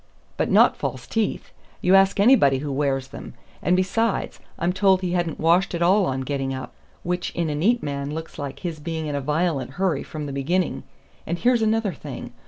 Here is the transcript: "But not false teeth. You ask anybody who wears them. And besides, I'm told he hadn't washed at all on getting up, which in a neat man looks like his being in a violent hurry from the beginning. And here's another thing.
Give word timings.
"But 0.35 0.49
not 0.49 0.75
false 0.75 1.05
teeth. 1.05 1.51
You 1.79 1.93
ask 1.93 2.19
anybody 2.19 2.57
who 2.57 2.71
wears 2.71 3.09
them. 3.09 3.35
And 3.61 3.75
besides, 3.75 4.39
I'm 4.57 4.73
told 4.73 5.01
he 5.01 5.11
hadn't 5.11 5.39
washed 5.39 5.75
at 5.75 5.83
all 5.83 6.07
on 6.07 6.21
getting 6.21 6.55
up, 6.55 6.73
which 7.03 7.29
in 7.35 7.51
a 7.51 7.53
neat 7.55 7.83
man 7.83 8.09
looks 8.11 8.39
like 8.39 8.61
his 8.61 8.79
being 8.79 9.05
in 9.05 9.13
a 9.13 9.21
violent 9.21 9.73
hurry 9.73 10.01
from 10.01 10.25
the 10.25 10.33
beginning. 10.33 10.81
And 11.27 11.37
here's 11.37 11.61
another 11.61 11.93
thing. 11.93 12.33